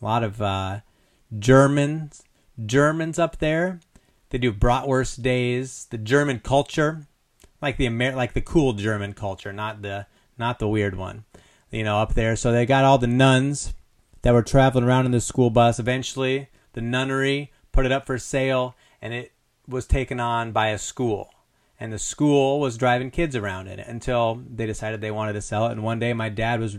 A 0.00 0.04
lot 0.04 0.22
of 0.22 0.40
uh, 0.40 0.82
Germans, 1.36 2.22
Germans 2.64 3.18
up 3.18 3.38
there. 3.38 3.80
They 4.30 4.38
do 4.38 4.52
bratwurst 4.52 5.20
days. 5.20 5.88
The 5.90 5.98
German 5.98 6.38
culture, 6.38 7.08
like 7.60 7.78
the 7.78 7.86
Amer- 7.86 8.14
like 8.14 8.34
the 8.34 8.40
cool 8.40 8.74
German 8.74 9.14
culture, 9.14 9.52
not 9.52 9.82
the 9.82 10.06
not 10.38 10.60
the 10.60 10.68
weird 10.68 10.94
one. 10.94 11.24
You 11.72 11.82
know, 11.82 11.98
up 11.98 12.14
there. 12.14 12.36
So 12.36 12.52
they 12.52 12.64
got 12.64 12.84
all 12.84 12.96
the 12.96 13.08
nuns 13.08 13.74
that 14.22 14.32
were 14.32 14.44
traveling 14.44 14.84
around 14.84 15.04
in 15.04 15.10
the 15.10 15.20
school 15.20 15.50
bus. 15.50 15.80
Eventually, 15.80 16.48
the 16.74 16.80
nunnery 16.80 17.50
put 17.74 17.84
it 17.84 17.92
up 17.92 18.06
for 18.06 18.18
sale, 18.18 18.74
and 19.02 19.12
it 19.12 19.32
was 19.68 19.86
taken 19.86 20.20
on 20.20 20.52
by 20.52 20.68
a 20.68 20.78
school 20.78 21.34
and 21.78 21.92
the 21.92 21.98
school 21.98 22.60
was 22.60 22.78
driving 22.78 23.10
kids 23.10 23.34
around 23.34 23.66
in 23.68 23.78
it 23.78 23.86
until 23.88 24.42
they 24.48 24.66
decided 24.66 25.00
they 25.00 25.10
wanted 25.10 25.32
to 25.32 25.42
sell 25.42 25.66
it. 25.66 25.72
And 25.72 25.82
one 25.82 25.98
day, 25.98 26.12
my 26.12 26.28
dad 26.28 26.60
was 26.60 26.78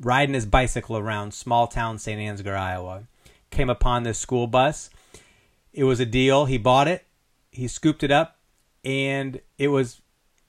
riding 0.00 0.34
his 0.34 0.46
bicycle 0.46 0.98
around 0.98 1.32
small 1.32 1.66
town 1.66 1.98
St. 1.98 2.20
Ansgar, 2.20 2.56
Iowa. 2.56 3.04
Came 3.50 3.70
upon 3.70 4.02
this 4.02 4.18
school 4.18 4.46
bus. 4.46 4.90
It 5.72 5.84
was 5.84 6.00
a 6.00 6.06
deal. 6.06 6.46
He 6.46 6.58
bought 6.58 6.88
it. 6.88 7.06
He 7.50 7.68
scooped 7.68 8.02
it 8.02 8.10
up, 8.10 8.36
and 8.84 9.40
it 9.58 9.68
was 9.68 10.00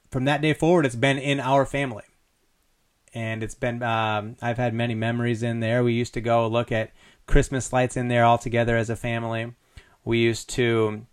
from 0.09 0.25
that 0.25 0.41
day 0.41 0.53
forward. 0.53 0.85
It's 0.85 0.95
been 0.95 1.19
in 1.19 1.39
our 1.39 1.65
family, 1.65 2.05
and 3.13 3.43
it's 3.43 3.53
been. 3.53 3.83
Um, 3.83 4.35
I've 4.41 4.57
had 4.57 4.73
many 4.73 4.95
memories 4.95 5.43
in 5.43 5.59
there. 5.59 5.83
We 5.83 5.93
used 5.93 6.15
to 6.15 6.21
go 6.21 6.47
look 6.47 6.71
at 6.71 6.91
Christmas 7.27 7.71
lights 7.71 7.95
in 7.95 8.07
there 8.07 8.25
all 8.25 8.39
together 8.39 8.75
as 8.75 8.89
a 8.89 8.95
family. 8.95 9.53
We 10.05 10.19
used 10.19 10.49
to 10.51 11.05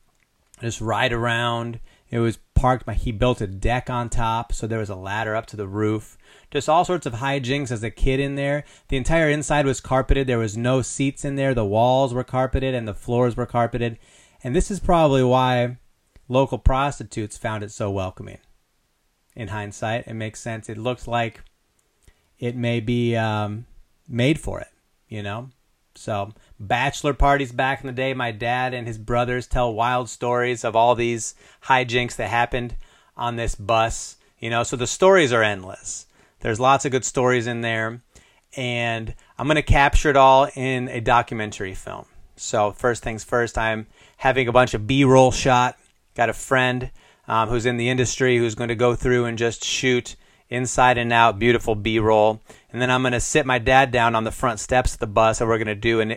just 0.60 0.80
ride 0.80 1.12
around 1.12 1.80
it 2.12 2.18
was 2.18 2.38
parked. 2.54 2.84
By 2.84 2.92
he 2.92 3.10
built 3.10 3.40
a 3.40 3.46
deck 3.46 3.88
on 3.88 4.10
top, 4.10 4.52
so 4.52 4.66
there 4.66 4.78
was 4.78 4.90
a 4.90 4.94
ladder 4.94 5.34
up 5.34 5.46
to 5.46 5.56
the 5.56 5.66
roof. 5.66 6.18
Just 6.50 6.68
all 6.68 6.84
sorts 6.84 7.06
of 7.06 7.14
hijinks 7.14 7.72
as 7.72 7.82
a 7.82 7.90
kid 7.90 8.20
in 8.20 8.34
there. 8.34 8.64
The 8.88 8.98
entire 8.98 9.30
inside 9.30 9.64
was 9.64 9.80
carpeted. 9.80 10.26
There 10.26 10.38
was 10.38 10.54
no 10.54 10.82
seats 10.82 11.24
in 11.24 11.36
there. 11.36 11.54
The 11.54 11.64
walls 11.64 12.12
were 12.12 12.22
carpeted 12.22 12.74
and 12.74 12.86
the 12.86 12.92
floors 12.92 13.34
were 13.34 13.46
carpeted. 13.46 13.98
And 14.44 14.54
this 14.54 14.70
is 14.70 14.78
probably 14.78 15.24
why 15.24 15.78
local 16.28 16.58
prostitutes 16.58 17.38
found 17.38 17.64
it 17.64 17.72
so 17.72 17.90
welcoming. 17.90 18.38
In 19.34 19.48
hindsight, 19.48 20.06
it 20.06 20.14
makes 20.14 20.40
sense. 20.40 20.68
It 20.68 20.76
looks 20.76 21.08
like 21.08 21.40
it 22.38 22.54
may 22.54 22.80
be 22.80 23.16
um, 23.16 23.64
made 24.06 24.38
for 24.38 24.60
it, 24.60 24.68
you 25.08 25.22
know? 25.22 25.48
So, 25.94 26.32
bachelor 26.58 27.14
parties 27.14 27.52
back 27.52 27.80
in 27.80 27.86
the 27.86 27.92
day, 27.92 28.14
my 28.14 28.32
dad 28.32 28.74
and 28.74 28.86
his 28.86 28.98
brothers 28.98 29.46
tell 29.46 29.72
wild 29.72 30.08
stories 30.08 30.64
of 30.64 30.74
all 30.74 30.94
these 30.94 31.34
hijinks 31.64 32.16
that 32.16 32.30
happened 32.30 32.76
on 33.16 33.36
this 33.36 33.54
bus. 33.54 34.16
You 34.38 34.50
know, 34.50 34.62
so 34.62 34.76
the 34.76 34.86
stories 34.86 35.32
are 35.32 35.42
endless. 35.42 36.06
There's 36.40 36.58
lots 36.58 36.84
of 36.84 36.92
good 36.92 37.04
stories 37.04 37.46
in 37.46 37.60
there, 37.60 38.00
and 38.56 39.14
I'm 39.38 39.46
going 39.46 39.56
to 39.56 39.62
capture 39.62 40.10
it 40.10 40.16
all 40.16 40.48
in 40.56 40.88
a 40.88 41.00
documentary 41.00 41.74
film. 41.74 42.06
So, 42.36 42.72
first 42.72 43.02
things 43.02 43.22
first, 43.22 43.56
I'm 43.56 43.86
having 44.16 44.48
a 44.48 44.52
bunch 44.52 44.74
of 44.74 44.86
B 44.86 45.04
roll 45.04 45.30
shot. 45.30 45.78
Got 46.14 46.30
a 46.30 46.34
friend 46.34 46.90
um, 47.28 47.48
who's 47.48 47.66
in 47.66 47.76
the 47.76 47.88
industry 47.88 48.38
who's 48.38 48.54
going 48.54 48.68
to 48.68 48.74
go 48.74 48.94
through 48.94 49.26
and 49.26 49.38
just 49.38 49.64
shoot 49.64 50.16
inside 50.48 50.98
and 50.98 51.12
out, 51.12 51.38
beautiful 51.38 51.74
B 51.74 51.98
roll. 51.98 52.40
And 52.72 52.80
then 52.80 52.90
I'm 52.90 53.02
going 53.02 53.12
to 53.12 53.20
sit 53.20 53.44
my 53.44 53.58
dad 53.58 53.90
down 53.90 54.14
on 54.14 54.24
the 54.24 54.30
front 54.30 54.58
steps 54.58 54.94
of 54.94 55.00
the 55.00 55.06
bus, 55.06 55.40
and 55.40 55.48
we're 55.48 55.58
going 55.58 55.66
to 55.66 55.74
do 55.74 56.00
an 56.00 56.16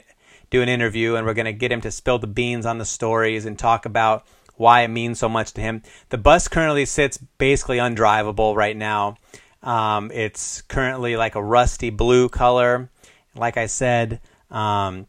do 0.50 0.62
an 0.62 0.70
interview, 0.70 1.16
and 1.16 1.26
we're 1.26 1.34
going 1.34 1.46
to 1.46 1.54
get 1.54 1.72
him 1.72 1.82
to 1.82 1.92
spill 1.92 2.20
the 2.20 2.28
beans 2.28 2.66
on 2.66 2.78
the 2.78 2.86
stories 2.86 3.46
and 3.46 3.58
talk 3.58 3.86
about 3.86 4.26
why 4.56 4.82
it 4.82 4.88
means 4.88 5.20
so 5.20 5.28
much 5.28 5.54
to 5.54 5.62
him. 5.62 5.82
The 6.10 6.18
bus 6.18 6.48
currently 6.48 6.86
sits 6.86 7.18
basically 7.18 7.78
undrivable 7.78 8.56
right 8.56 8.78
now. 8.78 9.18
Um, 9.64 10.12
it's 10.14 10.62
currently 10.62 11.18
like 11.18 11.36
a 11.36 11.44
rusty 11.44 11.90
blue 11.90 12.30
color. 12.30 12.90
Like 13.36 13.58
I 13.58 13.66
said, 13.66 14.22
um, 14.50 15.08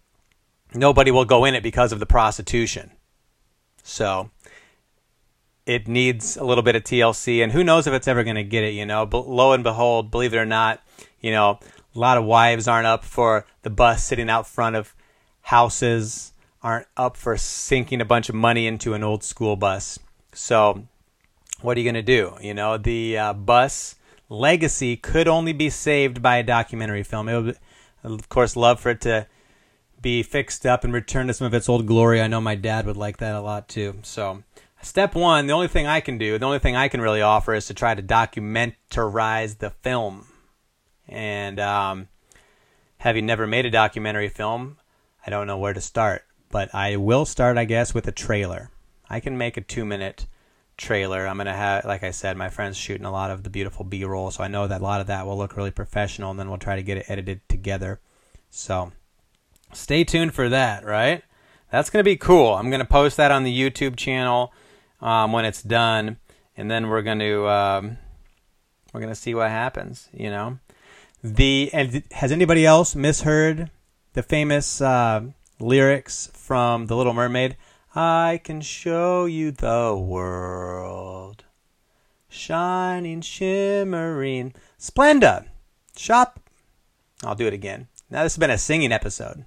nobody 0.75 1.11
will 1.11 1.27
go 1.27 1.45
in 1.45 1.55
it 1.55 1.63
because 1.63 1.93
of 1.93 2.01
the 2.01 2.07
prostitution. 2.07 2.91
So 3.83 4.31
it 5.67 5.87
needs 5.87 6.37
a 6.37 6.45
little 6.45 6.63
bit 6.63 6.77
of 6.77 6.83
TLC, 6.83 7.43
and 7.43 7.53
who 7.53 7.63
knows 7.63 7.87
if 7.87 7.93
it's 7.93 8.09
ever 8.09 8.25
going 8.25 8.37
to 8.37 8.45
get 8.45 8.65
it. 8.65 8.73
You 8.73 8.87
know, 8.87 9.05
but 9.05 9.29
lo 9.29 9.53
and 9.53 9.63
behold, 9.63 10.11
believe 10.11 10.33
it 10.35 10.39
or 10.39 10.47
not, 10.47 10.81
you 11.27 11.33
know, 11.33 11.59
a 11.93 11.99
lot 11.99 12.19
of 12.19 12.25
wives 12.25 12.69
aren't 12.69 12.87
up 12.87 13.05
for 13.05 13.45
the 13.63 13.71
bus 13.71 14.05
sitting 14.05 14.31
out 14.31 14.47
front 14.47 14.77
of 14.77 14.95
houses, 15.41 16.33
aren't 16.63 16.87
up 16.97 17.17
for 17.17 17.37
sinking 17.37 18.01
a 18.01 18.05
bunch 18.05 18.29
of 18.29 18.37
money 18.37 18.69
into 18.69 18.95
an 18.95 19.03
old 19.03 19.25
school 19.25 19.57
bus. 19.57 19.99
So, 20.33 20.87
what 21.63 21.77
are 21.77 21.81
you 21.81 21.85
going 21.85 21.95
to 21.95 22.03
do? 22.03 22.37
You 22.41 22.55
know, 22.55 22.79
the 22.79 23.19
uh, 23.19 23.33
bus 23.33 23.97
legacy 24.29 24.97
could 24.97 25.27
only 25.27 25.53
be 25.53 25.69
saved 25.69 26.23
by 26.23 26.37
a 26.37 26.45
documentary 26.45 27.03
film. 27.03 27.29
It 27.29 27.43
would, 27.43 27.59
of 28.05 28.29
course, 28.29 28.55
love 28.55 28.79
for 28.79 28.91
it 28.91 29.01
to 29.01 29.27
be 30.01 30.23
fixed 30.23 30.65
up 30.65 30.85
and 30.85 30.93
return 30.93 31.27
to 31.27 31.35
some 31.35 31.49
of 31.49 31.55
its 31.55 31.69
old 31.69 31.87
glory. 31.87 32.21
I 32.21 32.29
know 32.29 32.41
my 32.41 32.55
dad 32.55 32.87
would 32.87 32.97
like 32.97 33.17
that 33.17 33.35
a 33.35 33.41
lot 33.41 33.69
too. 33.69 33.97
So, 34.03 34.45
step 34.81 35.17
one, 35.17 35.49
the 35.49 35.55
only 35.55 35.67
thing 35.67 35.89
I 35.89 35.99
can 35.99 36.19
do, 36.19 36.39
the 36.39 36.47
only 36.47 36.61
thing 36.61 36.77
I 36.77 36.87
can 36.87 37.01
really 37.01 37.21
offer 37.21 37.53
is 37.53 37.67
to 37.67 37.75
try 37.75 37.97
to 37.97 38.03
documentarize 38.03 39.59
the 39.59 39.71
film. 39.71 40.29
And 41.09 41.61
um, 41.61 42.09
having 42.99 43.27
never 43.27 43.47
made 43.47 43.67
a 43.67 43.71
documentary 43.71 44.29
film, 44.29 44.79
I 45.27 45.31
don't 45.31 45.47
know 45.47 45.59
where 45.59 45.75
to 45.75 45.81
start. 45.81 46.25
But 46.51 46.75
I 46.75 46.97
will 46.97 47.25
start, 47.25 47.59
I 47.59 47.65
guess, 47.65 47.93
with 47.93 48.07
a 48.07 48.13
trailer. 48.13 48.71
I 49.11 49.21
can 49.21 49.37
make 49.37 49.57
a 49.57 49.61
two 49.61 49.85
minute 49.85 50.27
trailer. 50.77 51.27
I'm 51.27 51.37
going 51.37 51.47
to 51.47 51.53
have, 51.53 51.85
like 51.85 52.03
I 52.03 52.11
said, 52.11 52.37
my 52.37 52.49
friend's 52.49 52.77
shooting 52.77 53.07
a 53.07 53.11
lot 53.13 53.31
of 53.31 53.43
the 53.43 53.51
beautiful 53.51 53.85
B 53.85 54.05
roll. 54.05 54.31
So 54.31 54.45
I 54.45 54.49
know 54.49 54.67
that 54.67 54.81
a 54.81 54.85
lot 54.85 55.01
of 55.01 55.07
that 55.09 55.27
will 55.27 55.37
look 55.37 55.57
really 55.57 55.71
professional. 55.71 56.31
And 56.31 56.39
then 56.39 56.49
we'll 56.49 56.59
try 56.59 56.77
to 56.77 56.83
get 56.83 56.99
it 56.99 57.07
edited 57.09 57.49
together. 57.49 58.01
So 58.51 58.93
stay 59.73 60.05
tuned 60.05 60.35
for 60.35 60.49
that, 60.49 60.85
right? 60.85 61.23
That's 61.71 61.91
going 61.91 62.01
to 62.01 62.09
be 62.09 62.17
cool. 62.17 62.55
I'm 62.55 62.71
going 62.71 62.81
to 62.81 62.87
post 62.87 63.17
that 63.17 63.31
on 63.31 63.45
the 63.45 63.57
YouTube 63.57 63.97
channel 63.97 64.53
um, 65.01 65.33
when 65.33 65.45
it's 65.45 65.63
done, 65.63 66.19
and 66.57 66.71
then 66.71 66.89
we're 66.89 67.03
going 67.03 67.19
to 67.19 67.49
um, 67.49 67.99
we're 68.93 69.01
going 69.01 69.13
to 69.13 69.21
see 69.21 69.35
what 69.35 69.51
happens. 69.51 70.09
You 70.13 70.31
know, 70.31 70.59
the 71.35 71.71
and 71.73 72.03
has 72.13 72.31
anybody 72.31 72.65
else 72.65 72.95
misheard 72.95 73.71
the 74.13 74.23
famous 74.23 74.81
uh, 74.81 75.23
lyrics 75.59 76.31
from 76.33 76.87
The 76.87 76.97
Little 76.97 77.13
Mermaid? 77.13 77.57
I 77.95 78.41
can 78.45 78.61
show 78.61 79.25
you 79.25 79.51
the 79.51 79.97
world, 79.99 81.45
shining, 82.29 83.23
shimmering, 83.23 84.55
Splenda. 84.79 85.47
Shop. 85.97 86.39
I'll 87.25 87.35
do 87.35 87.47
it 87.47 87.55
again. 87.55 87.89
Now 88.11 88.23
this 88.23 88.35
has 88.35 88.41
been 88.41 88.51
a 88.51 88.59
singing 88.59 88.93
episode. 88.93 89.47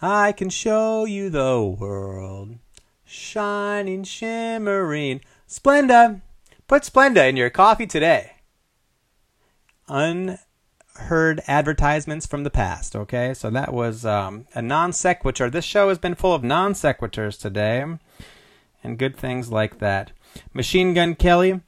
I 0.00 0.32
can 0.32 0.48
show 0.48 1.04
you 1.04 1.28
the 1.28 1.62
world, 1.62 2.56
shining, 3.04 4.04
shimmering, 4.04 5.20
Splenda. 5.48 6.22
Put 6.66 6.84
Splenda 6.84 7.28
in 7.28 7.36
your 7.36 7.50
coffee 7.50 7.86
today. 7.86 8.32
Unheard 9.88 11.40
advertisements 11.46 12.26
from 12.26 12.44
the 12.44 12.50
past, 12.50 12.94
okay? 12.94 13.34
So 13.34 13.50
that 13.50 13.72
was 13.72 14.04
um, 14.04 14.46
a 14.54 14.62
non 14.62 14.92
sequitur. 14.92 15.50
This 15.50 15.64
show 15.64 15.88
has 15.88 15.98
been 15.98 16.14
full 16.14 16.34
of 16.34 16.44
non 16.44 16.74
sequiturs 16.74 17.40
today 17.40 17.84
and 18.82 18.98
good 18.98 19.16
things 19.16 19.50
like 19.50 19.78
that. 19.78 20.12
Machine 20.52 20.94
Gun 20.94 21.14
Kelly 21.14 21.60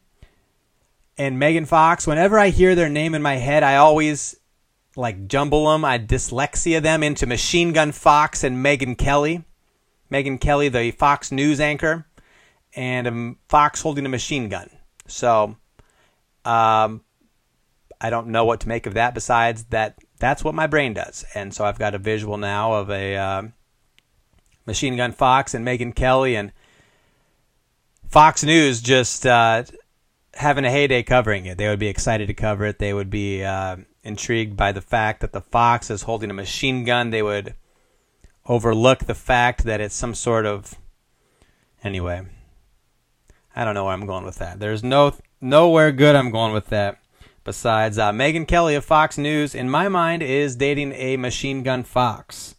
and 1.19 1.39
Megan 1.39 1.67
Fox, 1.67 2.07
whenever 2.07 2.39
I 2.39 2.51
hear 2.51 2.75
their 2.75 2.89
name 2.89 3.15
in 3.15 3.23
my 3.23 3.37
head, 3.37 3.63
I 3.63 3.77
always 3.77 4.37
like 4.97 5.29
jumble 5.29 5.71
them. 5.71 5.85
I 5.85 5.99
dyslexia 5.99 6.83
them 6.83 7.03
into 7.03 7.27
Machine 7.27 7.73
Gun 7.73 7.93
Fox 7.93 8.45
and 8.45 8.63
Megan 8.63 8.95
Kelly. 8.95 9.45
Megyn 10.11 10.41
Kelly, 10.41 10.69
the 10.69 10.91
Fox 10.91 11.31
News 11.31 11.61
anchor, 11.61 12.07
and 12.75 13.07
a 13.07 13.35
Fox 13.49 13.83
holding 13.83 14.07
a 14.07 14.09
machine 14.09 14.49
gun. 14.49 14.69
So, 15.07 15.57
um, 16.45 17.03
I 18.01 18.11
don't 18.11 18.29
know 18.29 18.45
what 18.45 18.61
to 18.61 18.69
make 18.69 18.87
of 18.87 18.95
that. 18.95 19.15
Besides 19.15 19.65
that, 19.65 19.99
that's 20.19 20.43
what 20.43 20.55
my 20.55 20.67
brain 20.67 20.95
does, 20.95 21.25
and 21.35 21.53
so 21.55 21.65
I've 21.65 21.79
got 21.79 21.95
a 21.95 21.99
visual 21.99 22.37
now 22.37 22.75
of 22.75 22.91
a 22.91 23.17
uh, 23.17 23.43
Machine 24.67 24.97
Gun 24.97 25.13
Fox 25.13 25.55
and 25.55 25.65
Megan 25.65 25.93
Kelly, 25.93 26.37
and 26.37 26.53
Fox 28.09 28.43
News 28.43 28.81
just 28.81 29.27
uh, 29.27 29.65
having 30.35 30.65
a 30.65 30.71
heyday 30.71 31.03
covering 31.03 31.47
it. 31.47 31.59
They 31.59 31.69
would 31.69 31.79
be 31.79 31.89
excited 31.89 32.27
to 32.29 32.35
cover 32.35 32.65
it. 32.65 32.79
They 32.79 32.95
would 32.95 33.11
be 33.11 33.45
uh, 33.45 33.77
intrigued 34.03 34.57
by 34.57 34.73
the 34.73 34.81
fact 34.81 35.21
that 35.21 35.33
the 35.33 35.41
fox 35.41 35.91
is 35.91 36.03
holding 36.03 36.31
a 36.31 36.35
machine 36.35 36.85
gun. 36.85 37.11
They 37.11 37.23
would 37.23 37.55
overlook 38.47 39.01
the 39.01 39.15
fact 39.15 39.65
that 39.65 39.81
it's 39.81 39.95
some 39.95 40.15
sort 40.15 40.47
of. 40.47 40.75
Anyway, 41.83 42.27
I 43.57 43.65
don't 43.65 43.75
know 43.75 43.85
where 43.85 43.95
I'm 43.95 44.07
going 44.07 44.25
with 44.25 44.37
that. 44.37 44.61
There's 44.61 44.85
no 44.85 45.15
nowhere 45.41 45.93
good 45.93 46.15
I'm 46.15 46.31
going 46.31 46.53
with 46.53 46.67
that. 46.67 46.99
Besides, 47.45 47.99
uh, 47.99 48.13
Megyn 48.13 48.47
Kelly 48.47 48.75
of 48.75 48.85
Fox 48.85 49.17
News, 49.17 49.55
in 49.55 49.71
my 49.71 49.89
mind, 49.89 50.23
is 50.23 50.57
dating 50.57 50.93
a 50.93 51.17
machine 51.17 51.63
gun 51.63 51.83
fox. 51.83 52.55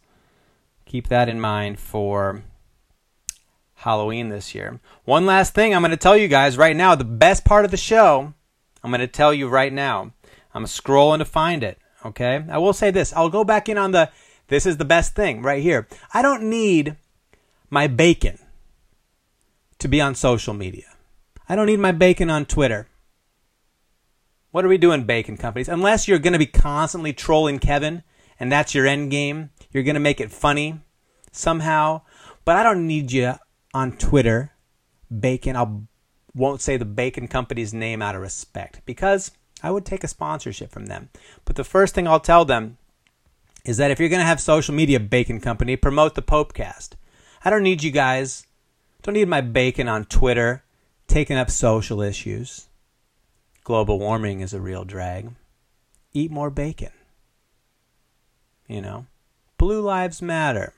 Keep 0.86 1.08
that 1.08 1.28
in 1.28 1.40
mind 1.40 1.78
for 1.78 2.42
Halloween 3.76 4.28
this 4.28 4.54
year. 4.54 4.80
One 5.04 5.24
last 5.24 5.54
thing 5.54 5.74
I'm 5.74 5.82
going 5.82 5.90
to 5.90 5.96
tell 5.96 6.16
you 6.16 6.28
guys 6.28 6.58
right 6.58 6.76
now 6.76 6.94
the 6.94 7.04
best 7.04 7.44
part 7.44 7.64
of 7.64 7.70
the 7.70 7.76
show, 7.76 8.34
I'm 8.82 8.90
going 8.90 9.00
to 9.00 9.06
tell 9.06 9.32
you 9.32 9.48
right 9.48 9.72
now. 9.72 10.12
I'm 10.54 10.64
scrolling 10.64 11.18
to 11.18 11.24
find 11.24 11.62
it, 11.62 11.78
okay? 12.04 12.44
I 12.50 12.58
will 12.58 12.72
say 12.72 12.90
this 12.90 13.12
I'll 13.12 13.30
go 13.30 13.44
back 13.44 13.68
in 13.68 13.78
on 13.78 13.92
the 13.92 14.10
this 14.48 14.66
is 14.66 14.76
the 14.76 14.84
best 14.84 15.14
thing 15.14 15.42
right 15.42 15.62
here. 15.62 15.88
I 16.12 16.20
don't 16.20 16.50
need 16.50 16.96
my 17.70 17.86
bacon 17.86 18.38
to 19.78 19.88
be 19.88 20.00
on 20.00 20.14
social 20.14 20.52
media. 20.52 20.84
I 21.48 21.56
don't 21.56 21.66
need 21.66 21.80
my 21.80 21.92
bacon 21.92 22.28
on 22.28 22.44
Twitter. 22.44 22.86
What 24.52 24.66
are 24.66 24.68
we 24.68 24.76
doing, 24.76 25.04
bacon 25.04 25.38
companies? 25.38 25.68
Unless 25.68 26.06
you're 26.06 26.18
going 26.18 26.34
to 26.34 26.38
be 26.38 26.44
constantly 26.44 27.14
trolling 27.14 27.58
Kevin 27.58 28.02
and 28.38 28.52
that's 28.52 28.74
your 28.74 28.86
end 28.86 29.10
game, 29.10 29.48
you're 29.70 29.82
going 29.82 29.94
to 29.94 30.00
make 30.00 30.20
it 30.20 30.30
funny 30.30 30.78
somehow. 31.32 32.02
But 32.44 32.56
I 32.56 32.62
don't 32.62 32.86
need 32.86 33.12
you 33.12 33.34
on 33.72 33.92
Twitter, 33.92 34.52
bacon. 35.20 35.56
I 35.56 35.66
won't 36.34 36.60
say 36.60 36.76
the 36.76 36.84
bacon 36.84 37.28
company's 37.28 37.72
name 37.72 38.02
out 38.02 38.14
of 38.14 38.20
respect 38.20 38.82
because 38.84 39.30
I 39.62 39.70
would 39.70 39.86
take 39.86 40.04
a 40.04 40.08
sponsorship 40.08 40.70
from 40.70 40.84
them. 40.84 41.08
But 41.46 41.56
the 41.56 41.64
first 41.64 41.94
thing 41.94 42.06
I'll 42.06 42.20
tell 42.20 42.44
them 42.44 42.76
is 43.64 43.78
that 43.78 43.90
if 43.90 43.98
you're 43.98 44.10
going 44.10 44.20
to 44.20 44.26
have 44.26 44.40
social 44.40 44.74
media 44.74 45.00
bacon 45.00 45.40
company, 45.40 45.76
promote 45.76 46.14
the 46.14 46.20
Popecast. 46.20 46.90
I 47.42 47.48
don't 47.48 47.62
need 47.62 47.82
you 47.82 47.90
guys. 47.90 48.46
Don't 49.02 49.14
need 49.14 49.28
my 49.28 49.40
bacon 49.40 49.88
on 49.88 50.04
Twitter 50.04 50.62
taking 51.08 51.38
up 51.38 51.50
social 51.50 52.02
issues. 52.02 52.68
Global 53.64 53.98
warming 53.98 54.40
is 54.40 54.52
a 54.52 54.60
real 54.60 54.84
drag. 54.84 55.30
Eat 56.12 56.30
more 56.30 56.50
bacon. 56.50 56.90
You 58.66 58.80
know, 58.80 59.06
Blue 59.58 59.80
Lives 59.80 60.20
Matter. 60.20 60.74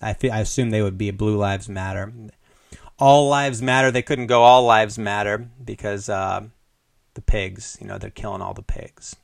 I, 0.00 0.14
feel, 0.14 0.32
I 0.32 0.40
assume 0.40 0.70
they 0.70 0.82
would 0.82 0.98
be 0.98 1.10
Blue 1.10 1.36
Lives 1.36 1.68
Matter. 1.68 2.12
All 2.98 3.28
Lives 3.28 3.60
Matter. 3.60 3.90
They 3.90 4.02
couldn't 4.02 4.26
go 4.26 4.42
All 4.42 4.64
Lives 4.64 4.98
Matter 4.98 5.48
because 5.62 6.08
uh, 6.08 6.44
the 7.14 7.20
pigs. 7.20 7.76
You 7.80 7.86
know, 7.86 7.98
they're 7.98 8.10
killing 8.10 8.42
all 8.42 8.54
the 8.54 8.62
pigs. 8.62 9.16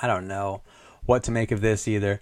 I 0.00 0.06
don't 0.06 0.26
know 0.26 0.62
what 1.04 1.22
to 1.24 1.30
make 1.30 1.52
of 1.52 1.60
this 1.60 1.86
either. 1.86 2.20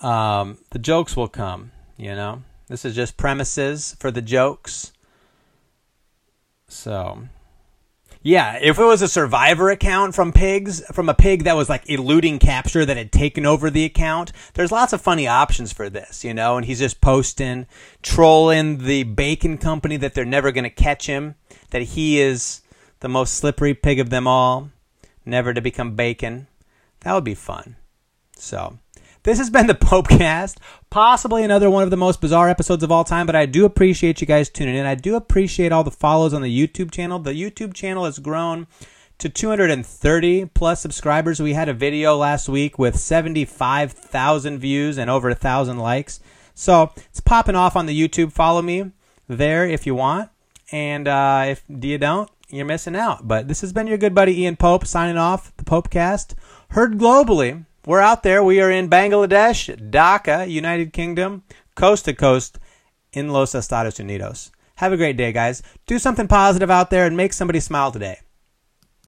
Um, 0.00 0.58
the 0.70 0.78
jokes 0.78 1.16
will 1.16 1.28
come. 1.28 1.72
You 1.96 2.14
know, 2.14 2.42
this 2.68 2.84
is 2.84 2.94
just 2.94 3.16
premises 3.16 3.96
for 3.98 4.10
the 4.10 4.22
jokes. 4.22 4.92
So 6.68 7.28
yeah, 8.22 8.58
if 8.60 8.78
it 8.78 8.84
was 8.84 9.02
a 9.02 9.08
survivor 9.08 9.70
account 9.70 10.14
from 10.14 10.32
pigs, 10.32 10.80
from 10.92 11.08
a 11.08 11.14
pig 11.14 11.44
that 11.44 11.56
was 11.56 11.68
like 11.68 11.88
eluding 11.88 12.38
capture 12.38 12.84
that 12.84 12.96
had 12.96 13.10
taken 13.10 13.44
over 13.44 13.68
the 13.68 13.84
account, 13.84 14.32
there's 14.54 14.70
lots 14.70 14.92
of 14.92 15.00
funny 15.00 15.26
options 15.26 15.72
for 15.72 15.90
this, 15.90 16.24
you 16.24 16.32
know, 16.32 16.56
and 16.56 16.66
he's 16.66 16.78
just 16.78 17.00
posting, 17.00 17.66
trolling 18.00 18.78
the 18.78 19.02
bacon 19.02 19.58
company 19.58 19.96
that 19.96 20.14
they're 20.14 20.24
never 20.24 20.52
going 20.52 20.64
to 20.64 20.70
catch 20.70 21.06
him, 21.06 21.34
that 21.70 21.82
he 21.82 22.20
is 22.20 22.60
the 23.00 23.08
most 23.08 23.34
slippery 23.34 23.74
pig 23.74 23.98
of 23.98 24.10
them 24.10 24.28
all, 24.28 24.70
never 25.26 25.52
to 25.52 25.60
become 25.60 25.96
bacon. 25.96 26.46
That 27.00 27.14
would 27.14 27.24
be 27.24 27.34
fun. 27.34 27.76
So, 28.36 28.78
this 29.24 29.38
has 29.38 29.50
been 29.50 29.66
the 29.66 29.74
Popecast, 29.74 30.56
possibly 30.90 31.44
another 31.44 31.70
one 31.70 31.84
of 31.84 31.90
the 31.90 31.96
most 31.96 32.20
bizarre 32.20 32.48
episodes 32.48 32.82
of 32.82 32.90
all 32.90 33.04
time, 33.04 33.26
but 33.26 33.36
I 33.36 33.46
do 33.46 33.64
appreciate 33.64 34.20
you 34.20 34.26
guys 34.26 34.48
tuning 34.48 34.74
in. 34.74 34.84
I 34.84 34.96
do 34.96 35.14
appreciate 35.14 35.70
all 35.70 35.84
the 35.84 35.90
follows 35.90 36.34
on 36.34 36.42
the 36.42 36.68
YouTube 36.68 36.90
channel. 36.90 37.18
The 37.18 37.32
YouTube 37.32 37.72
channel 37.72 38.04
has 38.04 38.18
grown 38.18 38.66
to 39.18 39.28
230 39.28 40.46
plus 40.46 40.80
subscribers. 40.80 41.40
We 41.40 41.52
had 41.52 41.68
a 41.68 41.74
video 41.74 42.16
last 42.16 42.48
week 42.48 42.78
with 42.78 42.98
75,000 42.98 44.58
views 44.58 44.98
and 44.98 45.08
over 45.08 45.30
a 45.30 45.34
thousand 45.36 45.78
likes. 45.78 46.18
So 46.54 46.90
it's 46.96 47.20
popping 47.20 47.54
off 47.54 47.76
on 47.76 47.86
the 47.86 47.96
YouTube. 47.96 48.32
Follow 48.32 48.62
me 48.62 48.90
there 49.28 49.64
if 49.64 49.86
you 49.86 49.94
want. 49.94 50.30
And 50.72 51.06
uh, 51.06 51.44
if 51.46 51.62
you 51.68 51.98
don't, 51.98 52.28
you're 52.48 52.66
missing 52.66 52.96
out. 52.96 53.28
But 53.28 53.46
this 53.46 53.60
has 53.60 53.72
been 53.72 53.86
your 53.86 53.98
good 53.98 54.14
buddy 54.14 54.40
Ian 54.42 54.56
Pope 54.56 54.86
signing 54.86 55.18
off 55.18 55.56
the 55.56 55.64
Popecast. 55.64 56.34
Heard 56.70 56.98
globally 56.98 57.66
we're 57.86 58.00
out 58.00 58.22
there. 58.22 58.42
We 58.42 58.60
are 58.60 58.70
in 58.70 58.88
Bangladesh, 58.88 59.90
Dhaka, 59.90 60.48
United 60.48 60.92
Kingdom, 60.92 61.42
coast 61.74 62.04
to 62.04 62.14
coast 62.14 62.58
in 63.12 63.28
Los 63.28 63.54
Estados 63.54 63.98
Unidos. 63.98 64.50
Have 64.76 64.92
a 64.92 64.96
great 64.96 65.16
day, 65.16 65.32
guys. 65.32 65.62
Do 65.86 65.98
something 65.98 66.28
positive 66.28 66.70
out 66.70 66.90
there 66.90 67.06
and 67.06 67.16
make 67.16 67.32
somebody 67.32 67.60
smile 67.60 67.92
today. 67.92 68.20